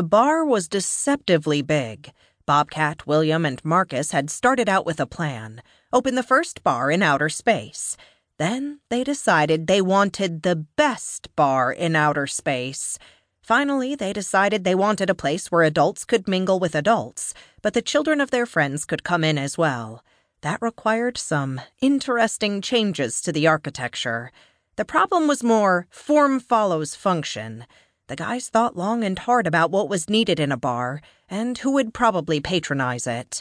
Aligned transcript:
The 0.00 0.16
bar 0.18 0.46
was 0.46 0.66
deceptively 0.66 1.60
big. 1.60 2.12
Bobcat, 2.46 3.06
William, 3.06 3.44
and 3.44 3.62
Marcus 3.62 4.12
had 4.12 4.30
started 4.30 4.66
out 4.66 4.86
with 4.86 4.98
a 4.98 5.04
plan 5.04 5.60
open 5.92 6.14
the 6.14 6.22
first 6.22 6.64
bar 6.64 6.90
in 6.90 7.02
outer 7.02 7.28
space. 7.28 7.98
Then 8.38 8.80
they 8.88 9.04
decided 9.04 9.66
they 9.66 9.82
wanted 9.82 10.42
the 10.42 10.56
best 10.56 11.28
bar 11.36 11.70
in 11.70 11.94
outer 11.94 12.26
space. 12.26 12.98
Finally, 13.42 13.94
they 13.94 14.14
decided 14.14 14.64
they 14.64 14.74
wanted 14.74 15.10
a 15.10 15.14
place 15.14 15.50
where 15.50 15.64
adults 15.64 16.06
could 16.06 16.26
mingle 16.26 16.58
with 16.58 16.74
adults, 16.74 17.34
but 17.60 17.74
the 17.74 17.82
children 17.82 18.22
of 18.22 18.30
their 18.30 18.46
friends 18.46 18.86
could 18.86 19.04
come 19.04 19.22
in 19.22 19.36
as 19.36 19.58
well. 19.58 20.02
That 20.40 20.62
required 20.62 21.18
some 21.18 21.60
interesting 21.82 22.62
changes 22.62 23.20
to 23.20 23.32
the 23.32 23.46
architecture. 23.46 24.32
The 24.76 24.86
problem 24.86 25.28
was 25.28 25.44
more 25.44 25.86
form 25.90 26.40
follows 26.40 26.94
function. 26.94 27.66
The 28.10 28.16
guys 28.16 28.48
thought 28.48 28.76
long 28.76 29.04
and 29.04 29.16
hard 29.16 29.46
about 29.46 29.70
what 29.70 29.88
was 29.88 30.10
needed 30.10 30.40
in 30.40 30.50
a 30.50 30.56
bar 30.56 31.00
and 31.28 31.56
who 31.56 31.70
would 31.74 31.94
probably 31.94 32.40
patronize 32.40 33.06
it. 33.06 33.40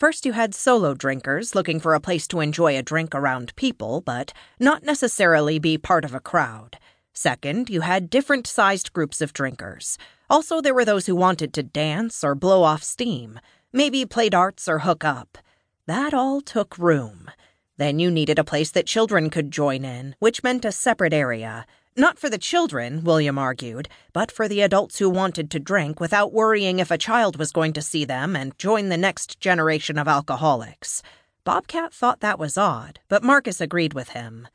First, 0.00 0.24
you 0.24 0.32
had 0.32 0.54
solo 0.54 0.94
drinkers 0.94 1.54
looking 1.54 1.78
for 1.80 1.92
a 1.92 2.00
place 2.00 2.26
to 2.28 2.40
enjoy 2.40 2.78
a 2.78 2.82
drink 2.82 3.14
around 3.14 3.54
people, 3.56 4.00
but 4.00 4.32
not 4.58 4.84
necessarily 4.84 5.58
be 5.58 5.76
part 5.76 6.02
of 6.02 6.14
a 6.14 6.20
crowd. 6.20 6.78
Second, 7.12 7.68
you 7.68 7.82
had 7.82 8.08
different 8.08 8.46
sized 8.46 8.94
groups 8.94 9.20
of 9.20 9.34
drinkers. 9.34 9.98
Also, 10.30 10.62
there 10.62 10.72
were 10.72 10.86
those 10.86 11.04
who 11.04 11.14
wanted 11.14 11.52
to 11.52 11.62
dance 11.62 12.24
or 12.24 12.34
blow 12.34 12.62
off 12.62 12.82
steam, 12.82 13.38
maybe 13.70 14.06
play 14.06 14.30
darts 14.30 14.66
or 14.66 14.78
hook 14.78 15.04
up. 15.04 15.36
That 15.84 16.14
all 16.14 16.40
took 16.40 16.78
room. 16.78 17.30
Then 17.76 17.98
you 17.98 18.10
needed 18.10 18.38
a 18.38 18.44
place 18.44 18.70
that 18.70 18.86
children 18.86 19.28
could 19.28 19.50
join 19.50 19.84
in, 19.84 20.16
which 20.20 20.42
meant 20.42 20.64
a 20.64 20.72
separate 20.72 21.12
area. 21.12 21.66
Not 21.98 22.18
for 22.18 22.28
the 22.28 22.36
children, 22.36 23.02
William 23.04 23.38
argued, 23.38 23.88
but 24.12 24.30
for 24.30 24.48
the 24.48 24.60
adults 24.60 24.98
who 24.98 25.08
wanted 25.08 25.50
to 25.50 25.58
drink 25.58 25.98
without 25.98 26.30
worrying 26.30 26.78
if 26.78 26.90
a 26.90 26.98
child 26.98 27.38
was 27.38 27.52
going 27.52 27.72
to 27.72 27.80
see 27.80 28.04
them 28.04 28.36
and 28.36 28.58
join 28.58 28.90
the 28.90 28.98
next 28.98 29.40
generation 29.40 29.96
of 29.96 30.06
alcoholics. 30.06 31.02
Bobcat 31.42 31.94
thought 31.94 32.20
that 32.20 32.38
was 32.38 32.58
odd, 32.58 33.00
but 33.08 33.22
Marcus 33.22 33.62
agreed 33.62 33.94
with 33.94 34.10
him. 34.10 34.46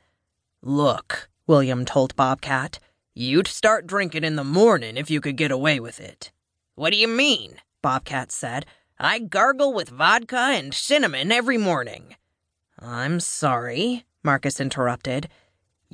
Look, 0.62 1.28
William 1.48 1.84
told 1.84 2.14
Bobcat, 2.14 2.78
you'd 3.12 3.48
start 3.48 3.88
drinking 3.88 4.22
in 4.22 4.36
the 4.36 4.44
morning 4.44 4.96
if 4.96 5.10
you 5.10 5.20
could 5.20 5.36
get 5.36 5.50
away 5.50 5.80
with 5.80 5.98
it. 5.98 6.30
What 6.76 6.92
do 6.92 6.96
you 6.96 7.08
mean? 7.08 7.56
Bobcat 7.82 8.30
said. 8.30 8.66
I 9.00 9.18
gargle 9.18 9.72
with 9.72 9.88
vodka 9.88 10.52
and 10.52 10.72
cinnamon 10.72 11.32
every 11.32 11.58
morning. 11.58 12.14
I'm 12.78 13.18
sorry, 13.18 14.04
Marcus 14.22 14.60
interrupted. 14.60 15.28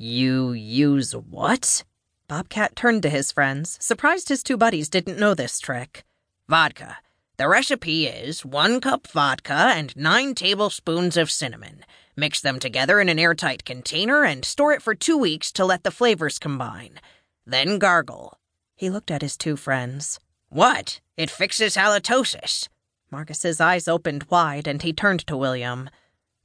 You 0.01 0.53
use 0.53 1.13
what? 1.13 1.83
Bobcat 2.29 2.73
turned 2.77 3.03
to 3.03 3.09
his 3.09 3.33
friends, 3.33 3.77
surprised 3.81 4.29
his 4.29 4.43
two 4.43 4.55
buddies 4.55 4.87
didn't 4.87 5.19
know 5.19 5.33
this 5.33 5.59
trick. 5.59 6.05
Vodka. 6.47 6.99
The 7.35 7.49
recipe 7.49 8.07
is 8.07 8.45
one 8.45 8.79
cup 8.79 9.07
vodka 9.07 9.73
and 9.75 9.93
nine 9.97 10.35
tablespoons 10.35 11.17
of 11.17 11.29
cinnamon. 11.29 11.83
Mix 12.15 12.39
them 12.39 12.59
together 12.59 13.01
in 13.01 13.09
an 13.09 13.19
airtight 13.19 13.65
container 13.65 14.23
and 14.23 14.45
store 14.45 14.71
it 14.71 14.81
for 14.81 14.95
two 14.95 15.17
weeks 15.17 15.51
to 15.51 15.65
let 15.65 15.83
the 15.83 15.91
flavors 15.91 16.39
combine. 16.39 17.01
Then 17.45 17.77
gargle. 17.77 18.37
He 18.77 18.89
looked 18.89 19.11
at 19.11 19.21
his 19.21 19.35
two 19.35 19.57
friends. 19.57 20.17
What? 20.47 21.01
It 21.17 21.29
fixes 21.29 21.75
halitosis. 21.75 22.69
Marcus's 23.11 23.59
eyes 23.59 23.89
opened 23.89 24.27
wide 24.29 24.65
and 24.65 24.81
he 24.81 24.93
turned 24.93 25.27
to 25.27 25.35
William. 25.35 25.89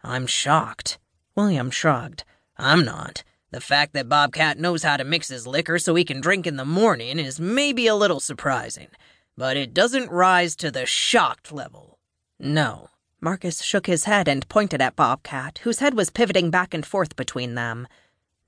I'm 0.02 0.26
shocked. 0.26 0.98
William 1.36 1.70
shrugged. 1.70 2.24
I'm 2.58 2.84
not. 2.84 3.22
The 3.54 3.60
fact 3.60 3.92
that 3.92 4.08
Bobcat 4.08 4.58
knows 4.58 4.82
how 4.82 4.96
to 4.96 5.04
mix 5.04 5.28
his 5.28 5.46
liquor 5.46 5.78
so 5.78 5.94
he 5.94 6.04
can 6.04 6.20
drink 6.20 6.44
in 6.44 6.56
the 6.56 6.64
morning 6.64 7.20
is 7.20 7.38
maybe 7.38 7.86
a 7.86 7.94
little 7.94 8.18
surprising, 8.18 8.88
but 9.36 9.56
it 9.56 9.72
doesn't 9.72 10.10
rise 10.10 10.56
to 10.56 10.72
the 10.72 10.86
shocked 10.86 11.52
level. 11.52 12.00
No. 12.36 12.88
Marcus 13.20 13.62
shook 13.62 13.86
his 13.86 14.06
head 14.06 14.26
and 14.26 14.48
pointed 14.48 14.82
at 14.82 14.96
Bobcat, 14.96 15.58
whose 15.58 15.78
head 15.78 15.94
was 15.94 16.10
pivoting 16.10 16.50
back 16.50 16.74
and 16.74 16.84
forth 16.84 17.14
between 17.14 17.54
them. 17.54 17.86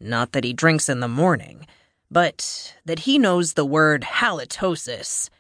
Not 0.01 0.33
that 0.33 0.43
he 0.43 0.53
drinks 0.53 0.89
in 0.89 0.99
the 0.99 1.07
morning, 1.07 1.69
but 2.11 2.75
that 2.85 2.99
he 3.07 3.17
knows 3.17 3.53
the 3.53 3.65
word 3.65 4.03
halitosis. 4.03 5.31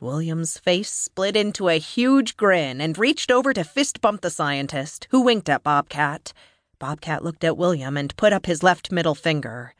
William's 0.00 0.56
face 0.56 0.90
split 0.90 1.36
into 1.36 1.68
a 1.68 1.78
huge 1.78 2.38
grin 2.38 2.80
and 2.80 2.96
reached 2.96 3.30
over 3.30 3.52
to 3.52 3.64
fist 3.64 4.00
bump 4.00 4.22
the 4.22 4.30
scientist, 4.30 5.08
who 5.10 5.20
winked 5.20 5.50
at 5.50 5.62
Bobcat. 5.62 6.32
Bobcat 6.80 7.22
looked 7.22 7.44
at 7.44 7.58
William 7.58 7.96
and 7.96 8.16
put 8.16 8.32
up 8.32 8.46
his 8.46 8.62
left 8.62 8.90
middle 8.90 9.14
finger. 9.14 9.74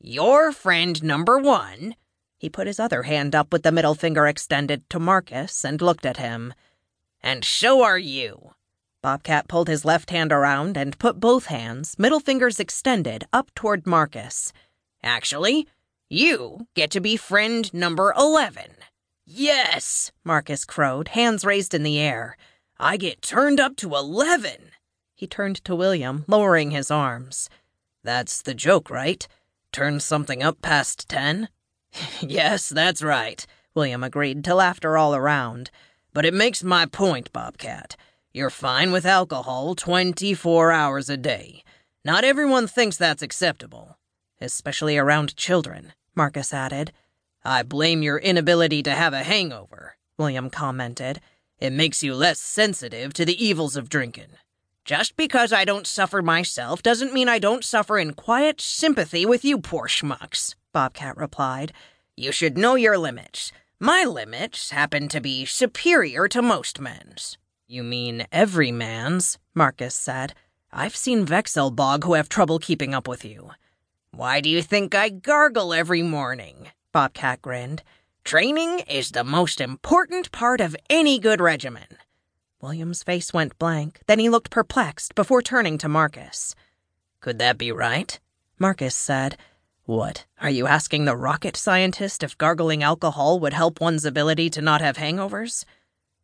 Your 0.00 0.52
friend 0.52 1.02
number 1.02 1.38
one. 1.38 1.94
He 2.36 2.50
put 2.50 2.66
his 2.66 2.80
other 2.80 3.04
hand 3.04 3.34
up 3.34 3.52
with 3.52 3.62
the 3.62 3.72
middle 3.72 3.94
finger 3.94 4.26
extended 4.26 4.90
to 4.90 4.98
Marcus 4.98 5.64
and 5.64 5.80
looked 5.80 6.04
at 6.04 6.18
him. 6.18 6.52
And 7.22 7.44
so 7.44 7.82
are 7.82 7.98
you. 7.98 8.52
Bobcat 9.00 9.48
pulled 9.48 9.68
his 9.68 9.84
left 9.84 10.10
hand 10.10 10.32
around 10.32 10.76
and 10.76 10.98
put 10.98 11.20
both 11.20 11.46
hands, 11.46 11.98
middle 11.98 12.20
fingers 12.20 12.58
extended, 12.58 13.24
up 13.32 13.54
toward 13.54 13.86
Marcus. 13.86 14.52
Actually, 15.02 15.68
you 16.10 16.66
get 16.74 16.90
to 16.90 17.00
be 17.00 17.16
friend 17.16 17.72
number 17.72 18.12
11. 18.18 18.72
Yes, 19.24 20.10
Marcus 20.24 20.64
crowed, 20.64 21.08
hands 21.08 21.44
raised 21.44 21.74
in 21.74 21.82
the 21.82 21.98
air. 21.98 22.36
I 22.78 22.96
get 22.96 23.22
turned 23.22 23.60
up 23.60 23.76
to 23.76 23.94
11. 23.94 24.70
He 25.14 25.26
turned 25.26 25.64
to 25.64 25.76
William, 25.76 26.24
lowering 26.26 26.72
his 26.72 26.90
arms. 26.90 27.48
That's 28.02 28.42
the 28.42 28.54
joke, 28.54 28.90
right? 28.90 29.26
Turn 29.72 30.00
something 30.00 30.42
up 30.42 30.60
past 30.60 31.08
10? 31.08 31.48
yes, 32.20 32.68
that's 32.68 33.02
right, 33.02 33.46
William 33.74 34.02
agreed 34.02 34.44
to 34.44 34.54
laughter 34.54 34.96
all 34.98 35.14
around. 35.14 35.70
But 36.12 36.24
it 36.24 36.34
makes 36.34 36.62
my 36.62 36.86
point, 36.86 37.32
Bobcat. 37.32 37.96
You're 38.32 38.50
fine 38.50 38.90
with 38.90 39.06
alcohol 39.06 39.74
24 39.74 40.72
hours 40.72 41.08
a 41.08 41.16
day. 41.16 41.62
Not 42.04 42.24
everyone 42.24 42.66
thinks 42.66 42.96
that's 42.96 43.22
acceptable. 43.22 43.96
Especially 44.40 44.98
around 44.98 45.36
children, 45.36 45.92
Marcus 46.14 46.52
added. 46.52 46.92
I 47.44 47.62
blame 47.62 48.02
your 48.02 48.18
inability 48.18 48.82
to 48.82 48.90
have 48.90 49.12
a 49.12 49.22
hangover, 49.22 49.96
William 50.18 50.50
commented. 50.50 51.20
It 51.58 51.72
makes 51.72 52.02
you 52.02 52.14
less 52.14 52.40
sensitive 52.40 53.12
to 53.14 53.24
the 53.24 53.44
evils 53.44 53.76
of 53.76 53.88
drinking. 53.88 54.30
Just 54.84 55.16
because 55.16 55.50
I 55.50 55.64
don't 55.64 55.86
suffer 55.86 56.20
myself 56.20 56.82
doesn't 56.82 57.14
mean 57.14 57.26
I 57.26 57.38
don't 57.38 57.64
suffer 57.64 57.98
in 57.98 58.12
quiet 58.12 58.60
sympathy 58.60 59.24
with 59.24 59.42
you 59.42 59.58
poor 59.58 59.88
schmucks, 59.88 60.56
Bobcat 60.74 61.16
replied. 61.16 61.72
You 62.18 62.30
should 62.30 62.58
know 62.58 62.74
your 62.74 62.98
limits. 62.98 63.50
My 63.80 64.04
limits 64.04 64.72
happen 64.72 65.08
to 65.08 65.22
be 65.22 65.46
superior 65.46 66.28
to 66.28 66.42
most 66.42 66.80
men's. 66.80 67.38
You 67.66 67.82
mean 67.82 68.26
every 68.30 68.70
man's, 68.70 69.38
Marcus 69.54 69.94
said. 69.94 70.34
I've 70.70 70.96
seen 70.96 71.24
Wechselbalg 71.24 72.04
who 72.04 72.12
have 72.12 72.28
trouble 72.28 72.58
keeping 72.58 72.92
up 72.92 73.08
with 73.08 73.24
you. 73.24 73.52
Why 74.10 74.42
do 74.42 74.50
you 74.50 74.60
think 74.60 74.94
I 74.94 75.08
gargle 75.08 75.72
every 75.72 76.02
morning? 76.02 76.68
Bobcat 76.92 77.40
grinned. 77.40 77.82
Training 78.22 78.80
is 78.80 79.12
the 79.12 79.24
most 79.24 79.62
important 79.62 80.30
part 80.30 80.60
of 80.60 80.76
any 80.90 81.18
good 81.18 81.40
regimen. 81.40 81.96
William's 82.64 83.02
face 83.02 83.30
went 83.30 83.58
blank, 83.58 84.00
then 84.06 84.18
he 84.18 84.30
looked 84.30 84.48
perplexed 84.50 85.14
before 85.14 85.42
turning 85.42 85.76
to 85.76 85.86
Marcus. 85.86 86.54
Could 87.20 87.38
that 87.38 87.58
be 87.58 87.70
right? 87.70 88.18
Marcus 88.58 88.96
said. 88.96 89.36
What, 89.84 90.24
are 90.40 90.48
you 90.48 90.66
asking 90.66 91.04
the 91.04 91.14
rocket 91.14 91.58
scientist 91.58 92.22
if 92.22 92.38
gargling 92.38 92.82
alcohol 92.82 93.38
would 93.40 93.52
help 93.52 93.82
one's 93.82 94.06
ability 94.06 94.48
to 94.48 94.62
not 94.62 94.80
have 94.80 94.96
hangovers? 94.96 95.66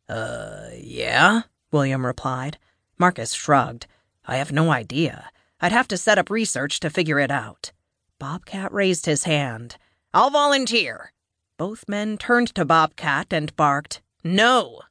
Uh, 0.09 0.69
yeah, 0.75 1.43
William 1.71 2.03
replied. 2.07 2.57
Marcus 2.97 3.33
shrugged. 3.33 3.85
I 4.25 4.37
have 4.37 4.51
no 4.51 4.71
idea. 4.71 5.29
I'd 5.61 5.71
have 5.71 5.87
to 5.89 5.97
set 5.97 6.17
up 6.17 6.31
research 6.31 6.79
to 6.79 6.89
figure 6.89 7.19
it 7.19 7.29
out. 7.29 7.71
Bobcat 8.17 8.73
raised 8.73 9.05
his 9.05 9.25
hand. 9.25 9.77
I'll 10.11 10.31
volunteer. 10.31 11.11
Both 11.57 11.87
men 11.87 12.17
turned 12.17 12.55
to 12.55 12.65
Bobcat 12.65 13.31
and 13.31 13.55
barked, 13.55 14.01
No! 14.23 14.81